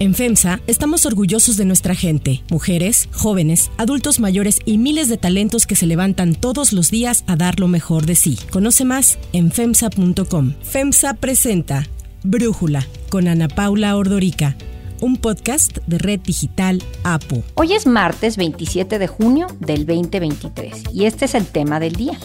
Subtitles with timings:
[0.00, 5.66] En FEMSA estamos orgullosos de nuestra gente, mujeres, jóvenes, adultos mayores y miles de talentos
[5.66, 8.38] que se levantan todos los días a dar lo mejor de sí.
[8.50, 10.54] Conoce más en FEMSA.com.
[10.62, 11.86] FEMSA presenta
[12.22, 14.56] Brújula con Ana Paula Ordorica
[15.02, 17.42] un podcast de Red Digital APO.
[17.54, 22.18] Hoy es martes 27 de junio del 2023 y este es el tema del día.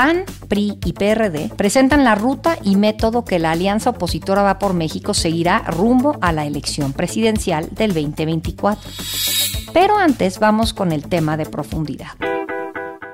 [0.00, 4.72] PAN, PRI y PRD presentan la ruta y método que la alianza opositora Va por
[4.72, 8.90] México seguirá rumbo a la elección presidencial del 2024.
[9.74, 12.12] Pero antes vamos con el tema de profundidad.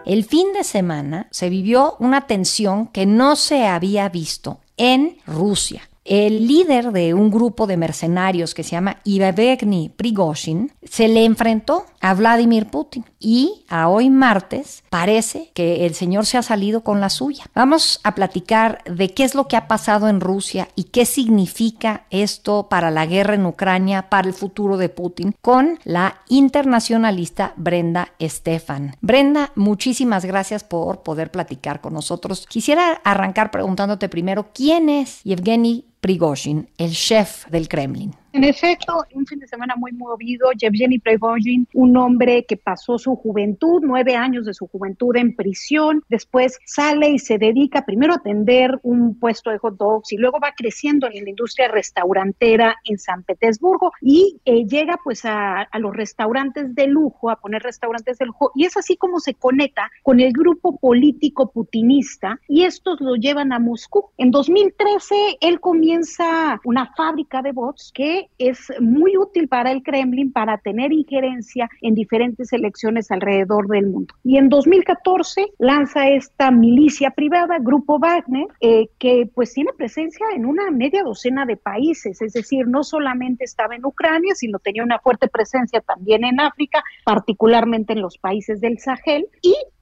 [0.04, 5.88] El fin de semana se vivió una tensión que no se había visto en Rusia
[6.06, 11.84] el líder de un grupo de mercenarios que se llama Ivevegny Prigozhin se le enfrentó
[12.00, 17.00] a Vladimir Putin y a hoy martes parece que el señor se ha salido con
[17.00, 17.46] la suya.
[17.54, 22.06] Vamos a platicar de qué es lo que ha pasado en Rusia y qué significa
[22.10, 28.12] esto para la guerra en Ucrania, para el futuro de Putin, con la internacionalista Brenda
[28.18, 28.94] Estefan.
[29.00, 32.46] Brenda, muchísimas gracias por poder platicar con nosotros.
[32.48, 38.14] Quisiera arrancar preguntándote primero, ¿quién es Yevgeny Prigozhin, el chef del Kremlin.
[38.36, 40.50] En efecto, un fin de semana muy movido.
[40.52, 46.04] Yevgeny Prigozhin, un hombre que pasó su juventud, nueve años de su juventud en prisión,
[46.10, 50.38] después sale y se dedica primero a atender un puesto de hot dogs y luego
[50.38, 55.78] va creciendo en la industria restaurantera en San Petersburgo y eh, llega pues a, a
[55.78, 59.90] los restaurantes de lujo, a poner restaurantes de lujo y es así como se conecta
[60.02, 64.10] con el grupo político putinista y estos lo llevan a Moscú.
[64.18, 70.32] En 2013 él comienza una fábrica de bots que es muy útil para el Kremlin
[70.32, 74.14] para tener injerencia en diferentes elecciones alrededor del mundo.
[74.24, 80.46] Y en 2014 lanza esta milicia privada, Grupo Wagner, eh, que pues tiene presencia en
[80.46, 84.98] una media docena de países, es decir, no solamente estaba en Ucrania, sino tenía una
[84.98, 89.26] fuerte presencia también en África, particularmente en los países del Sahel,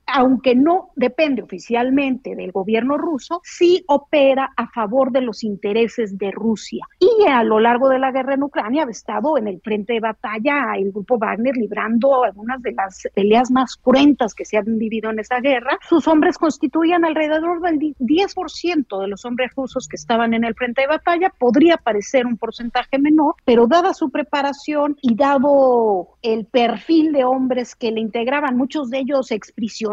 [0.06, 6.30] aunque no depende oficialmente del gobierno ruso, sí opera a favor de los intereses de
[6.30, 6.86] Rusia.
[6.98, 10.00] Y a lo largo de la guerra en Ucrania ha estado en el frente de
[10.00, 15.10] batalla el grupo Wagner librando algunas de las peleas más cruentas que se han vivido
[15.10, 15.78] en esa guerra.
[15.88, 20.82] Sus hombres constituían alrededor del 10% de los hombres rusos que estaban en el frente
[20.82, 21.32] de batalla.
[21.38, 27.74] Podría parecer un porcentaje menor, pero dada su preparación y dado el perfil de hombres
[27.74, 29.30] que le integraban, muchos de ellos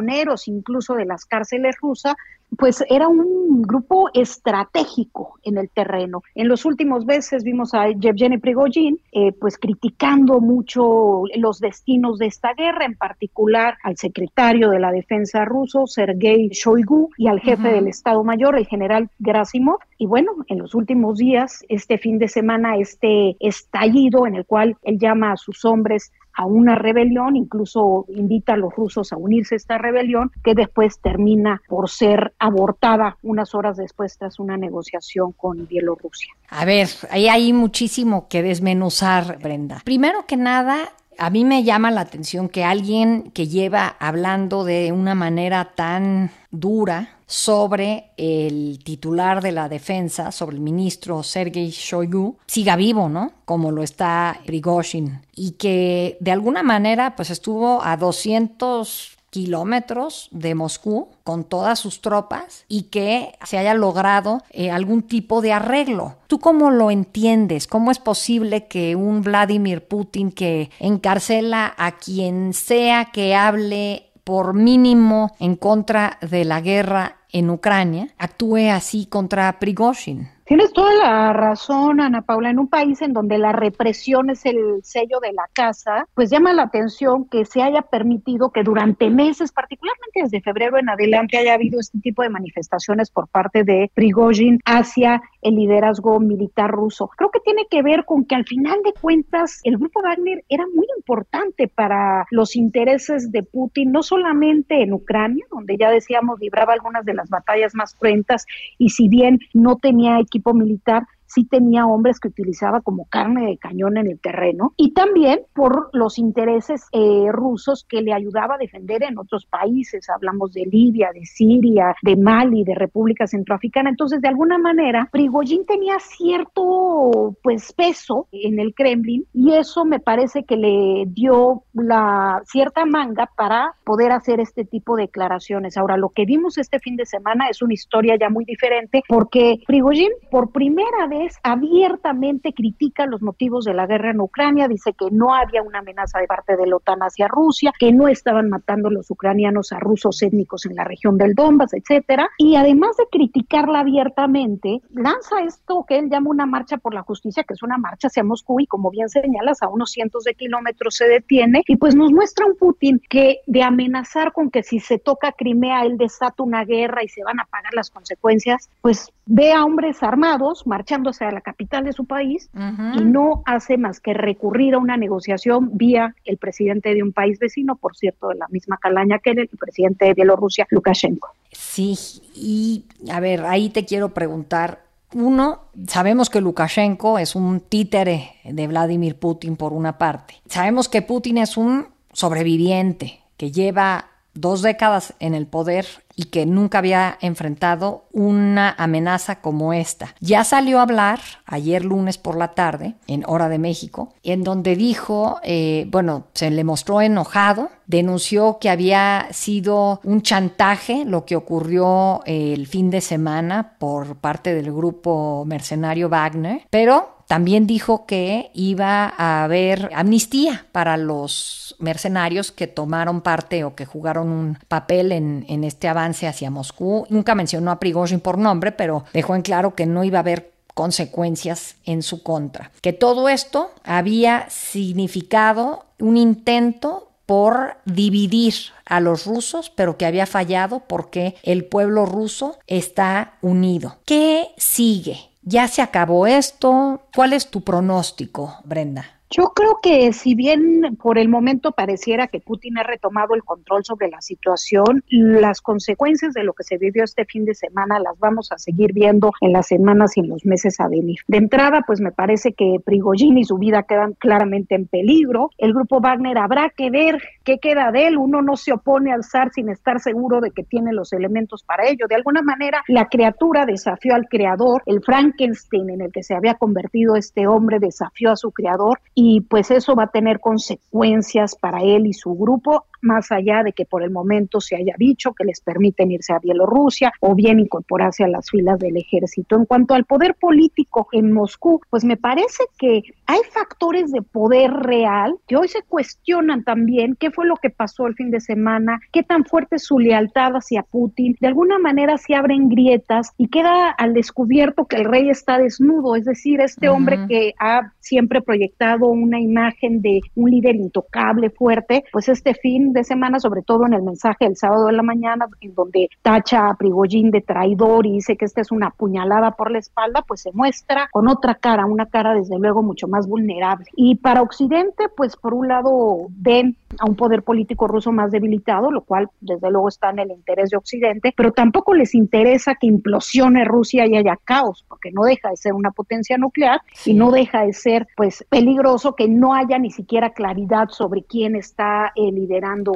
[0.10, 2.16] exprisionistas, incluso de las cárceles rusas,
[2.58, 6.22] pues era un grupo estratégico en el terreno.
[6.36, 12.28] En los últimos meses vimos a Yevgeny Prigozhin eh, pues criticando mucho los destinos de
[12.28, 17.70] esta guerra, en particular al secretario de la defensa ruso, Sergei Shoigu, y al jefe
[17.70, 19.80] del Estado Mayor, el general Gerasimov.
[19.98, 24.78] Y bueno, en los últimos días, este fin de semana, este estallido en el cual
[24.84, 29.56] él llama a sus hombres a una rebelión, incluso invita a los rusos a unirse
[29.56, 35.32] a esta rebelión, que después termina por ser abortada unas horas después tras una negociación
[35.32, 36.34] con Bielorrusia.
[36.50, 39.80] A ver, ahí hay muchísimo que desmenuzar, Brenda.
[39.86, 44.92] Primero que nada, a mí me llama la atención que alguien que lleva hablando de
[44.92, 52.38] una manera tan dura sobre el titular de la defensa, sobre el ministro Sergei Shoigu,
[52.48, 53.34] siga vivo, ¿no?
[53.46, 55.22] Como lo está Prigozhin.
[55.36, 62.02] Y que de alguna manera pues estuvo a 200 kilómetros de Moscú con todas sus
[62.02, 66.18] tropas y que se haya logrado eh, algún tipo de arreglo.
[66.28, 67.66] ¿Tú cómo lo entiendes?
[67.66, 74.54] ¿Cómo es posible que un Vladimir Putin que encarcela a quien sea que hable por
[74.54, 80.30] mínimo en contra de la guerra en Ucrania actúe así contra Prigozhin?
[80.52, 82.50] Tienes toda la razón, Ana Paula.
[82.50, 86.52] En un país en donde la represión es el sello de la casa, pues llama
[86.52, 91.54] la atención que se haya permitido que durante meses, particularmente desde febrero en adelante, haya
[91.54, 97.10] habido este tipo de manifestaciones por parte de Prigozhin hacia el liderazgo militar ruso.
[97.18, 100.66] Creo que tiene que ver con que al final de cuentas el grupo Wagner era
[100.74, 106.74] muy importante para los intereses de Putin, no solamente en Ucrania, donde ya decíamos libraba
[106.74, 108.46] algunas de las batallas más cruentas
[108.78, 113.58] y si bien no tenía equipo militar sí tenía hombres que utilizaba como carne de
[113.58, 118.58] cañón en el terreno y también por los intereses eh, rusos que le ayudaba a
[118.58, 120.10] defender en otros países.
[120.10, 123.90] Hablamos de Libia, de Siria, de Mali, de República Centroafricana.
[123.90, 130.00] Entonces, de alguna manera, Prigozhin tenía cierto pues peso en el Kremlin y eso me
[130.00, 135.78] parece que le dio la cierta manga para poder hacer este tipo de declaraciones.
[135.78, 139.58] Ahora, lo que vimos este fin de semana es una historia ya muy diferente porque
[139.66, 145.10] Prigozhin por primera vez abiertamente critica los motivos de la guerra en Ucrania, dice que
[145.12, 148.90] no había una amenaza de parte de la OTAN hacia Rusia, que no estaban matando
[148.90, 153.82] los ucranianos a rusos étnicos en la región del Donbass, etcétera, y además de criticarla
[153.82, 158.08] abiertamente, lanza esto que él llama una marcha por la justicia, que es una marcha
[158.08, 161.64] hacia Moscú y como bien señalas, a unos cientos de kilómetros se detiene.
[161.68, 165.84] Y pues nos muestra un Putin que de amenazar con que si se toca Crimea
[165.84, 170.04] él desata una guerra y se van a pagar las consecuencias, pues ve a hombres
[170.04, 172.50] armados marchando hacia la capital de su país
[172.96, 177.40] y no hace más que recurrir a una negociación vía el presidente de un país
[177.40, 181.30] vecino, por cierto, de la misma calaña que él, el presidente de Bielorrusia, Lukashenko.
[181.52, 181.98] Sí,
[182.36, 188.68] y a ver, ahí te quiero preguntar, uno, sabemos que Lukashenko es un títere de
[188.68, 190.36] Vladimir Putin por una parte.
[190.48, 195.86] Sabemos que Putin es un sobreviviente que lleva dos décadas en el poder
[196.16, 200.16] y que nunca había enfrentado una amenaza como esta.
[200.20, 204.76] Ya salió a hablar ayer lunes por la tarde, en Hora de México, en donde
[204.76, 211.36] dijo, eh, bueno, se le mostró enojado, denunció que había sido un chantaje lo que
[211.36, 218.06] ocurrió eh, el fin de semana por parte del grupo mercenario Wagner, pero también dijo
[218.06, 224.58] que iba a haber amnistía para los mercenarios que tomaron parte o que jugaron un
[224.68, 227.06] papel en, este avance hacia Moscú.
[227.08, 230.52] Nunca mencionó a Prigozhin por nombre, pero dejó en claro que no iba a haber
[230.74, 232.70] consecuencias en su contra.
[232.82, 240.26] Que todo esto había significado un intento por dividir a los rusos, pero que había
[240.26, 244.00] fallado porque el pueblo ruso está unido.
[244.04, 245.31] ¿Qué sigue?
[245.44, 247.02] ¿Ya se acabó esto?
[247.16, 249.22] ¿Cuál es tu pronóstico, Brenda?
[249.34, 253.86] Yo creo que si bien por el momento pareciera que Putin ha retomado el control
[253.86, 258.20] sobre la situación, las consecuencias de lo que se vivió este fin de semana las
[258.20, 261.20] vamos a seguir viendo en las semanas y en los meses a venir.
[261.28, 265.50] De entrada, pues me parece que Prigogine y su vida quedan claramente en peligro.
[265.58, 268.18] El grupo Wagner habrá que ver qué queda de él.
[268.18, 271.88] Uno no se opone al zar sin estar seguro de que tiene los elementos para
[271.88, 272.08] ello.
[272.08, 276.56] De alguna manera, la criatura desafió al creador, el Frankenstein en el que se había
[276.56, 281.82] convertido este hombre desafió a su creador y pues eso va a tener consecuencias para
[281.82, 285.46] él y su grupo más allá de que por el momento se haya dicho que
[285.46, 289.56] les permiten irse a Bielorrusia o bien incorporarse a las filas del ejército.
[289.56, 294.72] En cuanto al poder político en Moscú, pues me parece que hay factores de poder
[294.72, 299.00] real que hoy se cuestionan también qué fue lo que pasó el fin de semana,
[299.12, 301.36] qué tan fuerte es su lealtad hacia Putin.
[301.40, 306.16] De alguna manera se abren grietas y queda al descubierto que el rey está desnudo,
[306.16, 312.04] es decir, este hombre que ha siempre proyectado una imagen de un líder intocable, fuerte,
[312.12, 315.48] pues este fin de semana, sobre todo en el mensaje del sábado de la mañana,
[315.62, 319.72] en donde tacha a Prigogine de traidor y dice que esta es una puñalada por
[319.72, 323.86] la espalda, pues se muestra con otra cara, una cara desde luego mucho más vulnerable.
[323.96, 328.92] Y para Occidente, pues por un lado ven a un poder político ruso más debilitado,
[328.92, 332.88] lo cual desde luego está en el interés de Occidente, pero tampoco les interesa que
[332.88, 337.32] implosione Rusia y haya caos, porque no deja de ser una potencia nuclear y no
[337.32, 342.32] deja de ser pues peligroso que no haya ni siquiera claridad sobre quién está eh,
[342.32, 342.94] liderando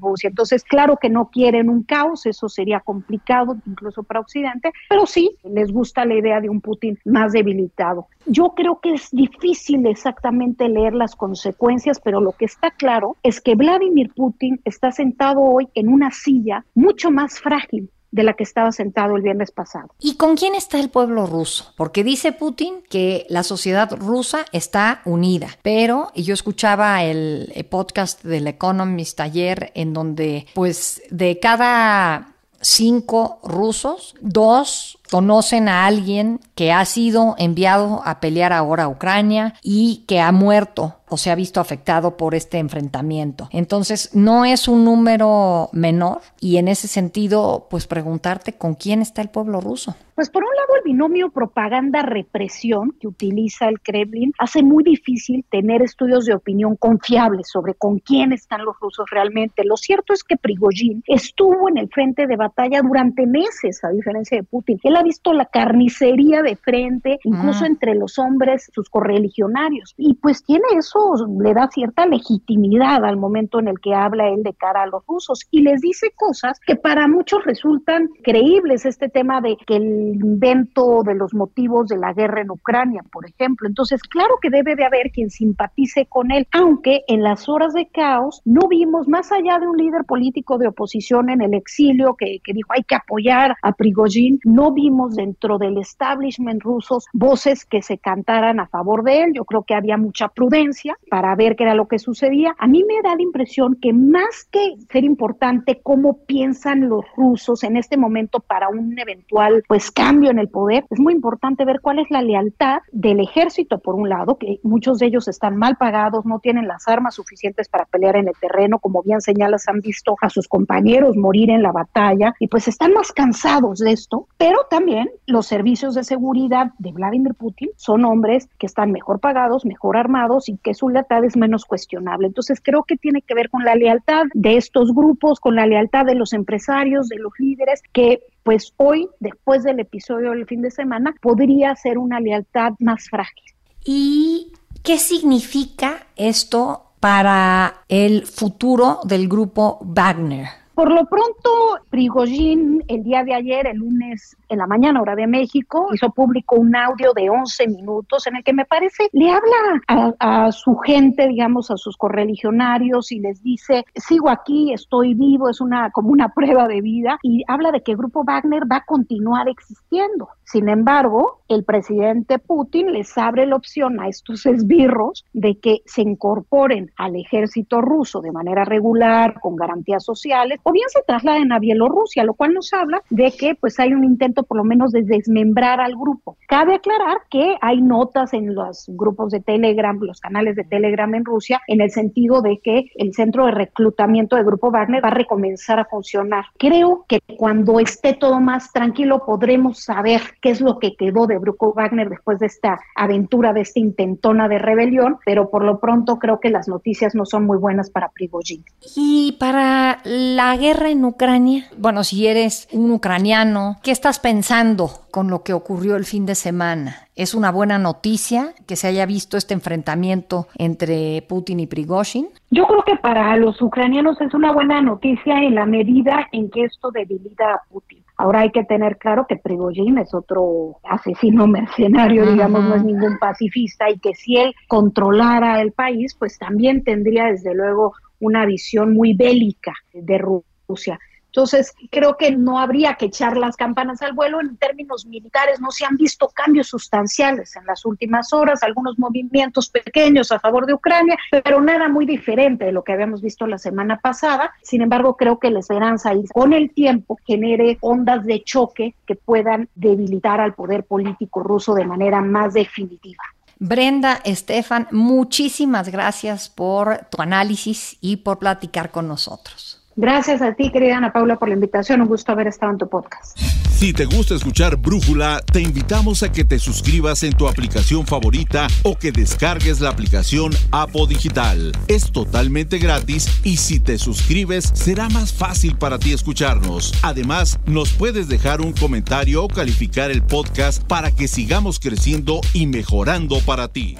[0.00, 0.28] Rusia.
[0.28, 5.36] Entonces, claro que no quieren un caos, eso sería complicado incluso para Occidente, pero sí
[5.44, 8.06] les gusta la idea de un Putin más debilitado.
[8.26, 13.37] Yo creo que es difícil exactamente leer las consecuencias, pero lo que está claro es
[13.40, 18.42] que Vladimir Putin está sentado hoy en una silla mucho más frágil de la que
[18.42, 19.88] estaba sentado el viernes pasado.
[19.98, 21.74] ¿Y con quién está el pueblo ruso?
[21.76, 28.46] Porque dice Putin que la sociedad rusa está unida, pero yo escuchaba el, podcast del
[28.46, 36.84] Economist ayer en donde pues de cada cinco rusos, dos conocen a alguien que ha
[36.84, 41.60] sido enviado a pelear ahora a Ucrania y que ha muerto o se ha visto
[41.60, 43.48] afectado por este enfrentamiento.
[43.50, 49.22] Entonces, no es un número menor y en ese sentido, pues preguntarte con quién está
[49.22, 49.96] el pueblo ruso.
[50.14, 55.80] Pues por un lado el binomio propaganda-represión que utiliza el Kremlin hace muy difícil tener
[55.80, 59.62] estudios de opinión confiables sobre con quién están los rusos realmente.
[59.64, 64.38] Lo cierto es que Prigozhin estuvo en el frente de batalla durante meses, a diferencia
[64.38, 64.80] de Putin.
[64.98, 67.66] Ha visto la carnicería de frente, incluso mm.
[67.66, 69.94] entre los hombres, sus correligionarios.
[69.96, 74.42] Y pues tiene eso le da cierta legitimidad al momento en el que habla él
[74.42, 79.08] de cara a los rusos y les dice cosas que para muchos resultan creíbles, este
[79.08, 83.68] tema de que el invento de los motivos de la guerra en Ucrania, por ejemplo.
[83.68, 87.86] Entonces, claro que debe de haber quien simpatice con él, aunque en las horas de
[87.88, 92.40] caos no vimos, más allá de un líder político de oposición en el exilio que,
[92.42, 97.66] que dijo hay que apoyar a Prigozhin, no vimos oímos dentro del establishment ruso voces
[97.66, 99.32] que se cantaran a favor de él.
[99.34, 102.54] Yo creo que había mucha prudencia para ver qué era lo que sucedía.
[102.58, 107.64] A mí me da la impresión que más que ser importante cómo piensan los rusos
[107.64, 111.80] en este momento para un eventual pues cambio en el poder, es muy importante ver
[111.80, 115.76] cuál es la lealtad del ejército por un lado, que muchos de ellos están mal
[115.76, 119.80] pagados, no tienen las armas suficientes para pelear en el terreno, como bien señalas, han
[119.80, 124.26] visto a sus compañeros morir en la batalla y pues están más cansados de esto,
[124.36, 124.77] pero también
[125.26, 130.48] los servicios de seguridad de Vladimir Putin son hombres que están mejor pagados, mejor armados
[130.48, 132.26] y que su lealtad es menos cuestionable.
[132.26, 136.04] Entonces creo que tiene que ver con la lealtad de estos grupos, con la lealtad
[136.04, 140.70] de los empresarios, de los líderes, que pues hoy, después del episodio del fin de
[140.70, 143.44] semana, podría ser una lealtad más frágil.
[143.84, 150.46] ¿Y qué significa esto para el futuro del grupo Wagner?
[150.78, 151.50] Por lo pronto,
[151.90, 156.54] Prigozhin el día de ayer, el lunes en la mañana, hora de México, hizo público
[156.54, 161.26] un audio de 11 minutos en el que me parece le habla a, su gente,
[161.26, 166.28] digamos, a sus correligionarios y les dice, sigo aquí, estoy vivo, es una como una
[166.28, 170.28] prueba de vida y habla de que el grupo Wagner va a continuar existiendo.
[170.44, 176.02] Sin embargo, el presidente Putin les abre la opción a estos esbirros de que se
[176.02, 181.58] incorporen al ejército ruso de manera regular, con garantías sociales, o bien se trasladen a
[181.58, 185.02] Bielorrusia, lo cual nos habla de que pues hay un intento por lo menos de
[185.02, 186.36] desmembrar al grupo.
[186.46, 191.24] Cabe aclarar que hay notas en los grupos de Telegram, los canales de Telegram en
[191.24, 195.14] Rusia, en el sentido de que el centro de reclutamiento del grupo Wagner va a
[195.14, 196.44] recomenzar a funcionar.
[196.58, 201.38] Creo que cuando esté todo más tranquilo podremos saber qué es lo que quedó de
[201.38, 206.18] grupo Wagner después de esta aventura, de esta intentona de rebelión, pero por lo pronto
[206.18, 208.62] creo que las noticias no son muy buenas para Prigozhin.
[208.94, 211.64] Y para la guerra en Ucrania?
[211.76, 216.34] Bueno, si eres un ucraniano, ¿qué estás pensando con lo que ocurrió el fin de
[216.34, 217.08] semana?
[217.14, 222.28] ¿Es una buena noticia que se haya visto este enfrentamiento entre Putin y Prigozhin?
[222.50, 226.64] Yo creo que para los ucranianos es una buena noticia en la medida en que
[226.64, 227.98] esto debilita a Putin.
[228.16, 233.16] Ahora hay que tener claro que Prigozhin es otro asesino mercenario, digamos, no es ningún
[233.18, 238.94] pacifista y que si él controlara el país, pues también tendría desde luego una visión
[238.94, 240.98] muy bélica de Rusia.
[241.28, 245.60] Entonces, creo que no habría que echar las campanas al vuelo en términos militares.
[245.60, 250.66] No se han visto cambios sustanciales en las últimas horas, algunos movimientos pequeños a favor
[250.66, 254.52] de Ucrania, pero nada muy diferente de lo que habíamos visto la semana pasada.
[254.62, 259.68] Sin embargo, creo que la esperanza con el tiempo genere ondas de choque que puedan
[259.74, 263.22] debilitar al poder político ruso de manera más definitiva.
[263.60, 269.77] Brenda, Estefan, muchísimas gracias por tu análisis y por platicar con nosotros.
[270.00, 272.00] Gracias a ti, querida Ana Paula, por la invitación.
[272.00, 273.36] Un gusto haber estado en tu podcast.
[273.36, 278.68] Si te gusta escuchar Brújula, te invitamos a que te suscribas en tu aplicación favorita
[278.84, 281.72] o que descargues la aplicación Apo Digital.
[281.88, 286.92] Es totalmente gratis y si te suscribes será más fácil para ti escucharnos.
[287.02, 292.68] Además, nos puedes dejar un comentario o calificar el podcast para que sigamos creciendo y
[292.68, 293.96] mejorando para ti.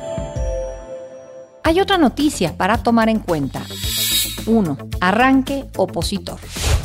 [1.65, 3.65] Hay otra noticia para tomar en cuenta.
[4.47, 4.77] 1.
[5.01, 6.39] Arranque opositor.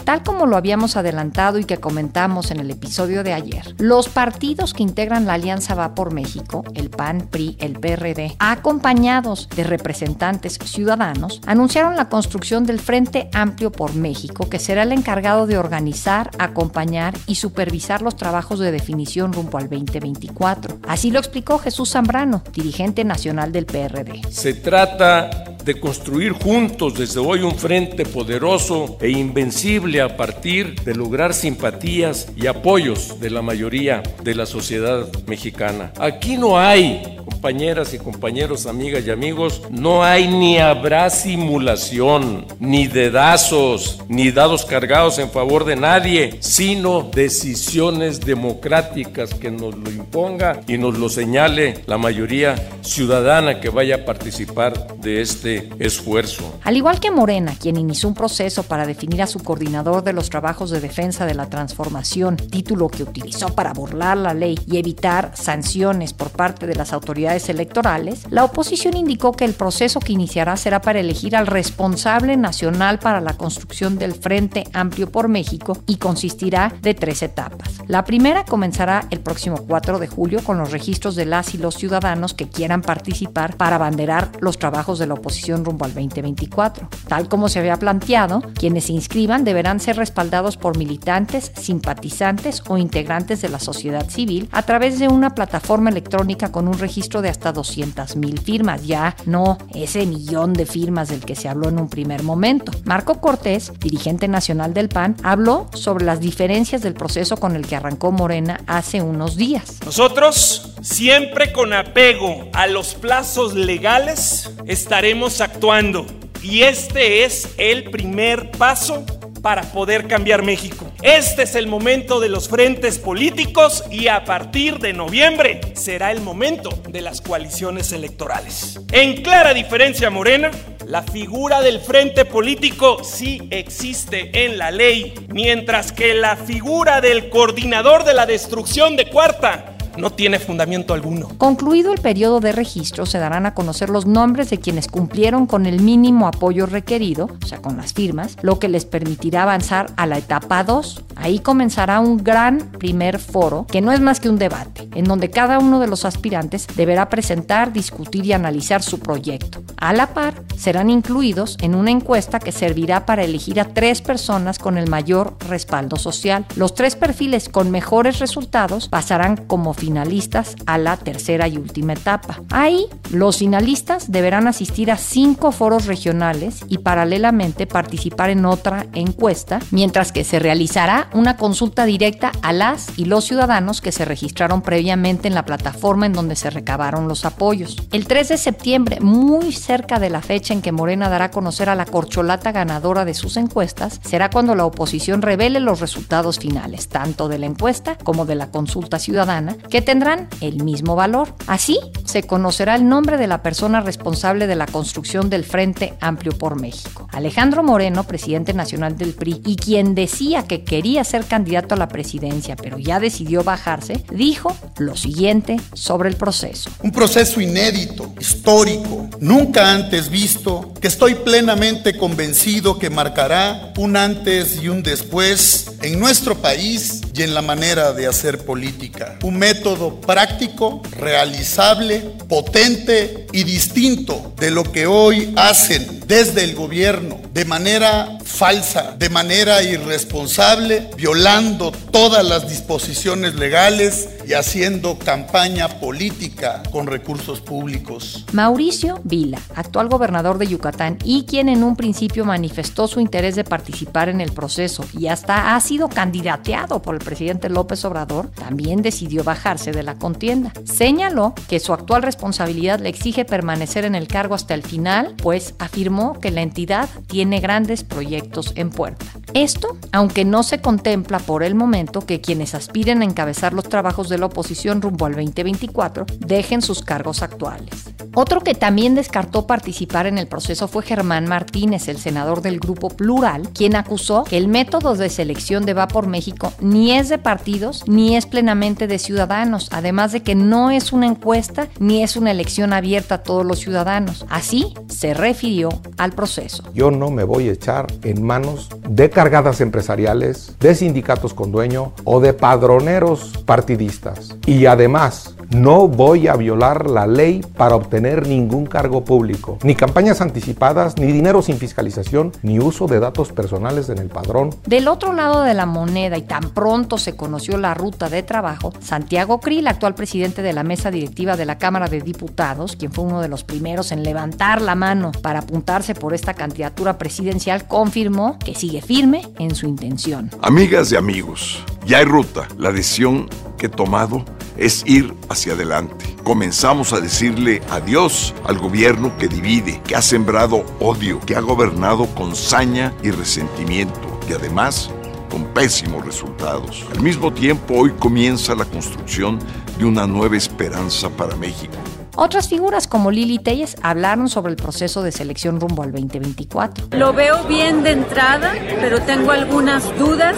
[0.03, 4.73] Tal como lo habíamos adelantado y que comentamos en el episodio de ayer, los partidos
[4.73, 10.59] que integran la Alianza Va por México, el PAN, PRI, el PRD, acompañados de representantes
[10.65, 16.31] ciudadanos, anunciaron la construcción del Frente Amplio por México, que será el encargado de organizar,
[16.37, 20.79] acompañar y supervisar los trabajos de definición rumbo al 2024.
[20.87, 24.21] Así lo explicó Jesús Zambrano, dirigente nacional del PRD.
[24.29, 30.95] Se trata de construir juntos desde hoy un frente poderoso e invencible a partir de
[30.95, 35.91] lograr simpatías y apoyos de la mayoría de la sociedad mexicana.
[35.99, 42.87] Aquí no hay, compañeras y compañeros, amigas y amigos, no hay ni habrá simulación, ni
[42.87, 50.61] dedazos, ni dados cargados en favor de nadie, sino decisiones democráticas que nos lo imponga
[50.69, 56.59] y nos lo señale la mayoría ciudadana que vaya a participar de este esfuerzo.
[56.63, 60.29] Al igual que Morena, quien inició un proceso para definir a su coordinador de los
[60.29, 65.33] trabajos de defensa de la transformación, título que utilizó para burlar la ley y evitar
[65.35, 70.13] sanciones por parte de las autoridades autoridades electorales, la oposición indicó que el proceso que
[70.13, 75.77] iniciará será para elegir al responsable nacional para la construcción del Frente Amplio por México
[75.87, 77.69] y consistirá de tres etapas.
[77.87, 81.75] La primera comenzará el próximo 4 de julio con los registros de las y los
[81.75, 86.87] ciudadanos que quieran participar para abanderar los trabajos de la oposición rumbo al 2024.
[87.07, 92.77] Tal como se había planteado, quienes se inscriban deberán ser respaldados por militantes, simpatizantes o
[92.77, 97.29] integrantes de la sociedad civil a través de una plataforma electrónica con un registro de
[97.29, 101.89] hasta 200.000 firmas, ya no ese millón de firmas del que se habló en un
[101.89, 102.71] primer momento.
[102.85, 107.75] Marco Cortés, dirigente nacional del PAN, habló sobre las diferencias del proceso con el que
[107.75, 109.79] arrancó Morena hace unos días.
[109.85, 116.05] Nosotros, siempre con apego a los plazos legales, estaremos actuando.
[116.43, 119.05] Y este es el primer paso
[119.41, 120.92] para poder cambiar México.
[121.03, 126.21] Este es el momento de los frentes políticos y a partir de noviembre será el
[126.21, 128.79] momento de las coaliciones electorales.
[128.93, 130.49] En clara diferencia Morena,
[130.87, 137.29] la figura del frente político sí existe en la ley, mientras que la figura del
[137.29, 141.29] coordinador de la destrucción de Cuarta no tiene fundamento alguno.
[141.37, 145.65] Concluido el periodo de registro, se darán a conocer los nombres de quienes cumplieron con
[145.65, 150.05] el mínimo apoyo requerido, o sea, con las firmas, lo que les permitirá avanzar a
[150.05, 151.03] la etapa 2.
[151.15, 155.29] Ahí comenzará un gran primer foro, que no es más que un debate, en donde
[155.29, 159.63] cada uno de los aspirantes deberá presentar, discutir y analizar su proyecto.
[159.77, 164.59] A la par, serán incluidos en una encuesta que servirá para elegir a tres personas
[164.59, 166.45] con el mayor respaldo social.
[166.55, 172.39] Los tres perfiles con mejores resultados pasarán como finalistas a la tercera y última etapa.
[172.51, 179.59] Ahí, los finalistas deberán asistir a cinco foros regionales y paralelamente participar en otra encuesta,
[179.71, 184.61] mientras que se realizará una consulta directa a las y los ciudadanos que se registraron
[184.61, 187.75] previamente en la plataforma en donde se recabaron los apoyos.
[187.91, 191.67] El 3 de septiembre, muy cerca de la fecha en que Morena dará a conocer
[191.67, 196.87] a la corcholata ganadora de sus encuestas, será cuando la oposición revele los resultados finales,
[196.87, 201.33] tanto de la encuesta como de la consulta ciudadana, que tendrán el mismo valor.
[201.47, 206.37] Así se conocerá el nombre de la persona responsable de la construcción del Frente Amplio
[206.37, 207.07] por México.
[207.11, 211.87] Alejandro Moreno, presidente nacional del PRI, y quien decía que quería ser candidato a la
[211.87, 216.69] presidencia, pero ya decidió bajarse, dijo lo siguiente sobre el proceso.
[216.83, 224.61] Un proceso inédito, histórico, nunca antes visto, que estoy plenamente convencido que marcará un antes
[224.61, 229.17] y un después en nuestro país y en la manera de hacer política.
[229.23, 229.62] Un método
[230.05, 238.17] práctico, realizable, potente y distinto de lo que hoy hacen desde el gobierno de manera
[238.23, 247.41] falsa, de manera irresponsable, violando todas las disposiciones legales y haciendo campaña política con recursos
[247.41, 248.25] públicos.
[248.33, 253.43] Mauricio Vila, actual gobernador de Yucatán y quien en un principio manifestó su interés de
[253.43, 258.81] participar en el proceso y hasta ha sido candidateado por el presidente López Obrador, también
[258.81, 260.53] decidió bajarse de la contienda.
[260.65, 265.55] Señaló que su actual responsabilidad le exige permanecer en el cargo hasta el final, pues
[265.59, 269.05] afirmó que la entidad tiene grandes proyectos en puerta.
[269.33, 274.09] Esto, aunque no se contempla por el momento que quienes aspiren a encabezar los trabajos
[274.09, 277.93] de la oposición rumbo al 2024 dejen sus cargos actuales.
[278.15, 282.89] Otro que también descartó participar en el proceso fue Germán Martínez, el senador del Grupo
[282.89, 287.17] Plural, quien acusó que el método de selección de Va por México ni es de
[287.17, 292.15] partidos ni es plenamente de ciudadanos, además de que no es una encuesta ni es
[292.15, 294.25] una elección abierta a todos los ciudadanos.
[294.29, 296.63] Así se refirió al proceso.
[296.73, 301.93] Yo no me voy a echar en manos de cargadas empresariales, de sindicatos con dueño
[302.03, 304.02] o de padroneros partidistas.
[304.45, 310.21] Y además, no voy a violar la ley para obtener ningún cargo público, ni campañas
[310.21, 314.49] anticipadas, ni dinero sin fiscalización, ni uso de datos personales en el padrón.
[314.65, 318.73] Del otro lado de la moneda y tan pronto se conoció la ruta de trabajo,
[318.79, 323.05] Santiago Krill, actual presidente de la mesa directiva de la Cámara de Diputados, quien fue
[323.05, 328.37] uno de los primeros en levantar la mano para apuntarse por esta candidatura presidencial, confirmó
[328.39, 330.29] que sigue firme en su intención.
[330.41, 332.47] Amigas y amigos, ya hay ruta.
[332.57, 334.25] La decisión que he tomado
[334.57, 336.15] es ir hacia adelante.
[336.23, 342.05] Comenzamos a decirle adiós al gobierno que divide, que ha sembrado odio, que ha gobernado
[342.15, 344.89] con saña y resentimiento y además
[345.29, 346.85] con pésimos resultados.
[346.93, 349.39] Al mismo tiempo, hoy comienza la construcción
[349.77, 351.73] de una nueva esperanza para México.
[352.15, 356.89] Otras figuras como Lili Telles hablaron sobre el proceso de selección rumbo al 2024.
[356.91, 360.35] Lo veo bien de entrada, pero tengo algunas dudas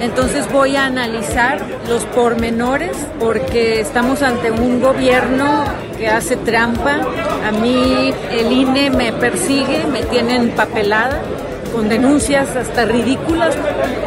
[0.00, 5.64] Entonces voy a analizar los pormenores porque estamos ante un gobierno
[5.98, 7.00] que hace trampa.
[7.46, 11.20] A mí el INE me persigue, me tiene empapelada
[11.72, 13.56] con denuncias hasta ridículas.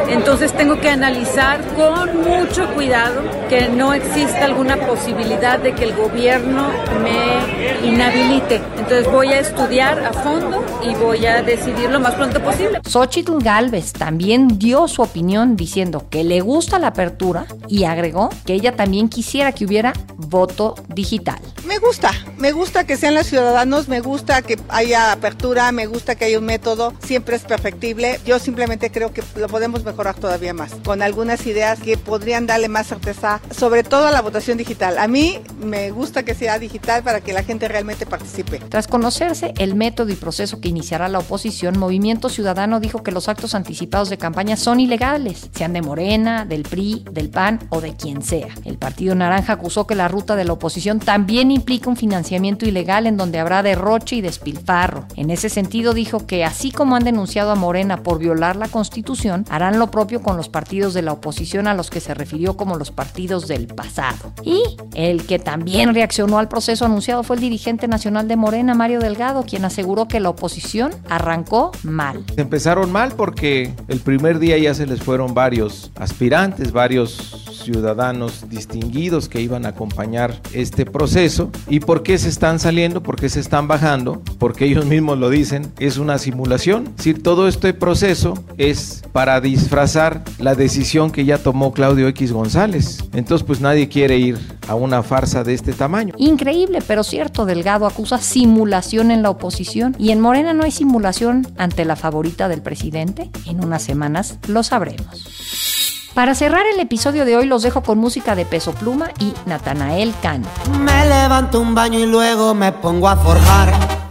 [0.08, 5.94] Entonces tengo que analizar con mucho cuidado que no exista alguna posibilidad de que el
[5.94, 6.68] gobierno
[7.02, 8.60] me inhabilite.
[8.78, 12.80] Entonces voy a estudiar a fondo y voy a decidir lo más pronto posible.
[12.86, 18.54] Xochitl Galvez también dio su opinión diciendo que le gusta la apertura y agregó que
[18.54, 21.40] ella también quisiera que hubiera voto digital.
[21.66, 26.14] Me gusta, me gusta que sean los ciudadanos, me gusta que haya apertura, me gusta
[26.14, 28.18] que haya un método, siempre es perfectible.
[28.26, 32.68] Yo simplemente creo que lo podemos mejorar todavía más, con algunas ideas que podrían darle
[32.68, 34.98] más certeza, sobre todo a la votación digital.
[34.98, 38.58] A mí me gusta que sea digital para que la gente realmente participe.
[38.58, 43.28] Tras conocerse el método y proceso que iniciará la oposición, Movimiento Ciudadano dijo que los
[43.28, 47.94] actos anticipados de campaña son ilegales, sean de Morena, del PRI, del PAN o de
[47.94, 48.48] quien sea.
[48.64, 53.06] El Partido Naranja acusó que la ruta de la oposición también implica un financiamiento ilegal
[53.06, 55.06] en donde habrá derroche y despilfarro.
[55.14, 59.44] En ese sentido dijo que así como han denunciado a Morena por violar la Constitución,
[59.50, 62.76] harán lo propio con los partidos de la oposición a los que se refirió como
[62.76, 64.32] los partidos del pasado.
[64.42, 64.62] Y
[64.94, 69.44] el que también reaccionó al proceso anunciado fue el dirigente nacional de Morena, Mario Delgado,
[69.44, 72.24] quien aseguró que la oposición arrancó mal.
[72.36, 79.28] Empezaron mal porque el primer día ya se les fueron varios aspirantes, varios ciudadanos distinguidos
[79.28, 81.50] que iban a acompañar este proceso.
[81.68, 83.02] ¿Y por qué se están saliendo?
[83.02, 84.22] ¿Por qué se están bajando?
[84.38, 86.84] Porque ellos mismos lo dicen, es una simulación.
[86.88, 92.30] Es decir, todo este proceso es para disfrazar la decisión que ya tomó Claudio X
[92.30, 92.98] González.
[93.12, 96.14] Entonces, pues nadie quiere ir a una farsa de este tamaño.
[96.16, 99.96] Increíble, pero cierto, Delgado acusa simulación en la oposición.
[99.98, 103.32] ¿Y en Morena no hay simulación ante la favorita del presidente?
[103.46, 106.12] En unas semanas lo sabremos.
[106.14, 110.14] Para cerrar el episodio de hoy los dejo con música de Peso Pluma y Natanael
[110.22, 110.46] Cano.
[110.78, 114.03] Me levanto un baño y luego me pongo a forjar.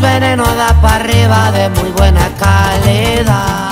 [0.00, 3.65] Veneno da para arriba de muy buena calidad.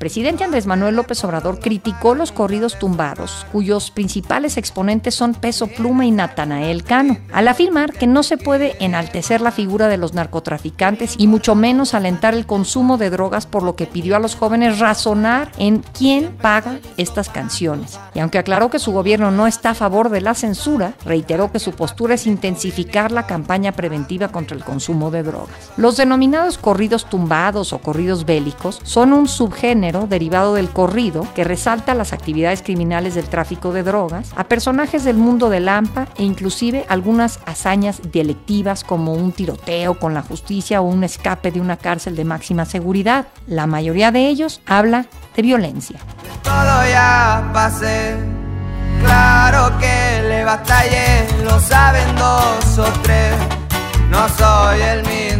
[0.00, 6.06] Presidente Andrés Manuel López Obrador criticó los corridos tumbados, cuyos principales exponentes son Peso Pluma
[6.06, 11.16] y Natanael Cano, al afirmar que no se puede enaltecer la figura de los narcotraficantes
[11.18, 14.78] y mucho menos alentar el consumo de drogas, por lo que pidió a los jóvenes
[14.78, 18.00] razonar en quién paga estas canciones.
[18.14, 21.58] Y aunque aclaró que su gobierno no está a favor de la censura, reiteró que
[21.58, 25.72] su postura es intensificar la campaña preventiva contra el consumo de drogas.
[25.76, 31.94] Los denominados corridos tumbados o corridos bélicos son un subgénero derivado del corrido que resalta
[31.94, 36.86] las actividades criminales del tráfico de drogas, a personajes del mundo del AMPA e inclusive
[36.88, 42.16] algunas hazañas delictivas como un tiroteo con la justicia o un escape de una cárcel
[42.16, 43.26] de máxima seguridad.
[43.46, 45.98] La mayoría de ellos habla de violencia.
[46.42, 48.16] Todo ya pasé,
[49.02, 53.34] claro que le batallé, lo saben dos o tres,
[54.10, 55.39] no soy el mismo.